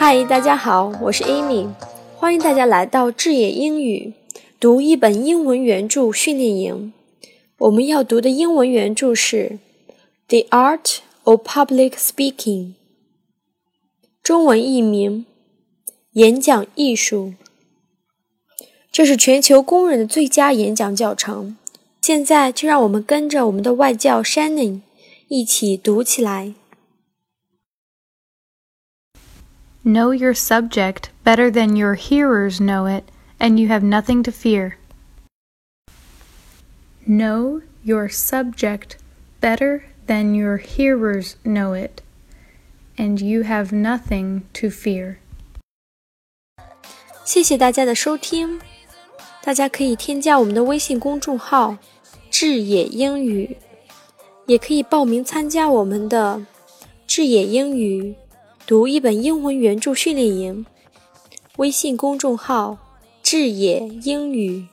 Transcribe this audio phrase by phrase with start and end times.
[0.00, 1.66] 嗨，大家好，我是 Amy，
[2.14, 4.12] 欢迎大家来到智野英语
[4.60, 6.92] 读一本英文原著训练营。
[7.58, 9.58] 我们要读的英文原著是
[10.46, 12.66] 《The Art of Public Speaking》，
[14.22, 15.26] 中文译名
[16.12, 17.34] 《演讲艺术》。
[18.92, 21.56] 这是全球公认的最佳演讲教程。
[22.00, 24.82] 现在就让我们跟着我们的外教 Shannon
[25.26, 26.54] 一起读起来。
[29.87, 33.03] Know your subject better than your hearers know it,
[33.37, 34.77] and you have nothing to fear.
[37.05, 38.97] Know your subject
[39.41, 42.01] better than your hearers know it,
[42.97, 45.17] and you have nothing to fear.
[47.25, 48.61] 谢谢大家的收听，
[49.43, 51.77] 大家可以添加我们的微信公众号“
[52.31, 53.57] 智野英语”，
[54.47, 56.45] 也可以报名参加我们的“
[57.05, 58.15] 智野英语”。
[58.68, 60.66] 读一本英文原著训练营，
[61.56, 62.76] 微信公众号
[63.24, 64.66] “智野英语”。